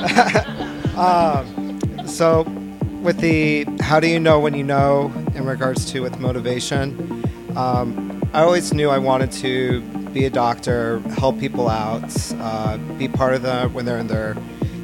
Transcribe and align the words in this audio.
um, 0.96 2.06
so, 2.06 2.42
with 3.02 3.18
the 3.18 3.66
how 3.80 4.00
do 4.00 4.06
you 4.08 4.18
know 4.18 4.40
when 4.40 4.54
you 4.54 4.64
know 4.64 5.12
in 5.34 5.44
regards 5.44 5.90
to 5.92 6.00
with 6.00 6.18
motivation, 6.18 7.24
um, 7.56 8.22
I 8.32 8.42
always 8.42 8.72
knew 8.72 8.88
I 8.88 8.98
wanted 8.98 9.30
to 9.32 9.82
be 10.12 10.24
a 10.24 10.30
doctor, 10.30 11.00
help 11.18 11.38
people 11.38 11.68
out, 11.68 12.02
uh, 12.38 12.78
be 12.98 13.08
part 13.08 13.34
of 13.34 13.42
them 13.42 13.74
when 13.74 13.84
they're 13.84 13.98
in 13.98 14.06
their 14.06 14.36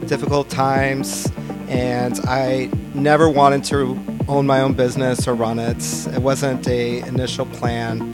difficult 0.06 0.50
times, 0.50 1.30
and 1.68 2.20
I 2.24 2.70
never 2.94 3.28
wanted 3.28 3.64
to 3.64 3.98
own 4.28 4.46
my 4.46 4.60
own 4.60 4.74
business 4.74 5.26
or 5.26 5.34
run 5.34 5.58
it. 5.58 5.82
It 6.08 6.20
wasn't 6.20 6.68
a 6.68 6.98
initial 7.00 7.46
plan. 7.46 8.12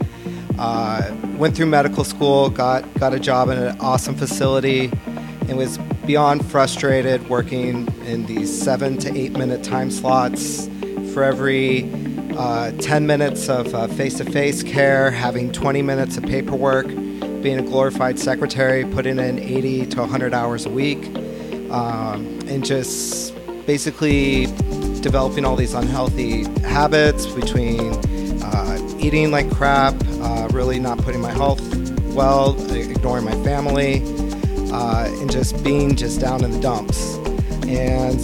Uh, 0.57 1.13
went 1.37 1.55
through 1.55 1.65
medical 1.65 2.03
school, 2.03 2.49
got 2.49 2.91
got 2.95 3.13
a 3.13 3.19
job 3.19 3.49
in 3.49 3.57
an 3.57 3.77
awesome 3.81 4.15
facility, 4.15 4.91
and 5.49 5.57
was 5.57 5.77
beyond 6.05 6.45
frustrated 6.49 7.29
working 7.29 7.87
in 8.05 8.25
these 8.25 8.61
seven 8.61 8.97
to 8.97 9.15
eight 9.17 9.31
minute 9.33 9.63
time 9.63 9.89
slots 9.89 10.67
for 11.13 11.23
every 11.23 11.89
uh, 12.37 12.71
10 12.79 13.05
minutes 13.05 13.49
of 13.49 13.71
face 13.95 14.17
to 14.17 14.25
face 14.25 14.63
care, 14.63 15.11
having 15.11 15.51
20 15.51 15.81
minutes 15.81 16.17
of 16.17 16.23
paperwork, 16.23 16.87
being 17.41 17.59
a 17.59 17.61
glorified 17.61 18.17
secretary, 18.19 18.85
putting 18.85 19.19
in 19.19 19.39
80 19.39 19.85
to 19.87 19.99
100 19.99 20.33
hours 20.33 20.65
a 20.65 20.69
week, 20.69 21.05
um, 21.71 22.39
and 22.47 22.65
just 22.65 23.33
basically 23.65 24.47
developing 25.01 25.45
all 25.45 25.55
these 25.55 25.73
unhealthy 25.73 26.43
habits 26.61 27.27
between 27.27 27.93
uh, 28.43 28.97
eating 28.99 29.31
like 29.31 29.49
crap, 29.51 29.93
uh, 30.21 30.47
really 30.51 30.79
not 30.79 30.97
putting 30.99 31.21
my 31.21 31.31
health 31.31 31.61
well, 32.13 32.55
ignoring 32.71 33.25
my 33.25 33.35
family, 33.43 33.99
uh, 34.73 35.07
and 35.19 35.31
just 35.31 35.63
being 35.63 35.95
just 35.95 36.19
down 36.19 36.43
in 36.43 36.51
the 36.51 36.59
dumps. 36.59 37.17
And 37.67 38.19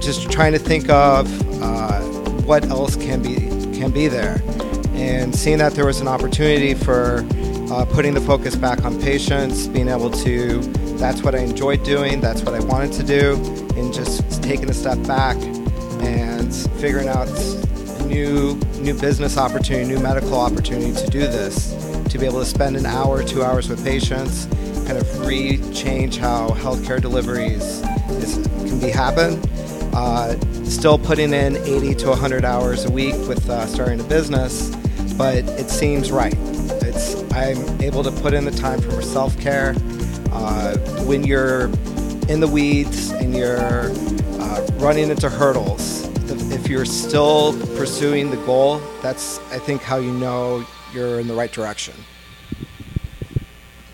just 0.00 0.30
trying 0.30 0.52
to 0.52 0.58
think 0.58 0.88
of 0.88 1.26
uh, 1.62 2.00
what 2.42 2.64
else 2.66 2.96
can 2.96 3.22
be 3.22 3.36
can 3.78 3.90
be 3.90 4.08
there, 4.08 4.42
and 4.92 5.34
seeing 5.34 5.58
that 5.58 5.72
there 5.72 5.86
was 5.86 6.00
an 6.00 6.08
opportunity 6.08 6.74
for 6.74 7.26
uh, 7.70 7.84
putting 7.86 8.14
the 8.14 8.20
focus 8.20 8.56
back 8.56 8.84
on 8.84 9.00
patients, 9.00 9.66
being 9.66 9.88
able 9.88 10.10
to 10.10 10.60
that's 11.00 11.22
what 11.22 11.34
I 11.34 11.38
enjoyed 11.38 11.82
doing, 11.82 12.20
that's 12.20 12.42
what 12.42 12.54
I 12.54 12.60
wanted 12.60 12.92
to 12.92 13.02
do, 13.02 13.34
and 13.76 13.92
just 13.92 14.42
taking 14.42 14.68
a 14.68 14.74
step 14.74 15.02
back 15.06 15.36
and 16.02 16.54
figuring 16.80 17.08
out 17.08 17.28
new 18.06 18.58
new 18.80 18.98
business 18.98 19.36
opportunity, 19.36 19.86
new 19.86 20.00
medical 20.00 20.34
opportunity 20.34 20.92
to 20.92 21.06
do 21.08 21.20
this, 21.20 21.72
to 22.08 22.18
be 22.18 22.26
able 22.26 22.40
to 22.40 22.46
spend 22.46 22.76
an 22.76 22.86
hour, 22.86 23.22
two 23.22 23.42
hours 23.42 23.68
with 23.68 23.84
patients, 23.84 24.46
kind 24.86 24.96
of 24.96 25.26
re-change 25.26 26.16
how 26.16 26.48
healthcare 26.50 27.00
deliveries 27.00 27.82
is, 28.10 28.34
can 28.66 28.80
be 28.80 28.88
happen. 28.88 29.40
Uh, 29.92 30.38
still 30.64 30.98
putting 30.98 31.32
in 31.32 31.56
80 31.56 31.94
to 31.96 32.08
100 32.08 32.44
hours 32.44 32.84
a 32.84 32.90
week 32.90 33.14
with 33.28 33.48
uh, 33.50 33.66
starting 33.66 34.00
a 34.00 34.04
business, 34.04 34.74
but 35.16 35.36
it 35.36 35.68
seems 35.68 36.10
right. 36.10 36.34
It's 36.82 37.20
I'm 37.32 37.80
able 37.80 38.02
to 38.02 38.10
put 38.10 38.34
in 38.34 38.44
the 38.44 38.50
time 38.50 38.80
for 38.80 39.02
self-care. 39.02 39.74
Uh, 40.32 40.76
when 41.04 41.24
you're 41.24 41.66
in 42.28 42.40
the 42.40 42.48
weeds 42.50 43.10
and 43.10 43.34
you're 43.34 43.60
uh, 43.60 44.66
running 44.76 45.10
into 45.10 45.28
hurdles, 45.28 46.09
if 46.30 46.68
you're 46.68 46.84
still 46.84 47.52
pursuing 47.76 48.30
the 48.30 48.36
goal, 48.38 48.80
that's 49.02 49.38
I 49.50 49.58
think 49.58 49.82
how 49.82 49.96
you 49.96 50.12
know 50.12 50.64
you're 50.92 51.20
in 51.20 51.26
the 51.26 51.34
right 51.34 51.52
direction. 51.52 51.94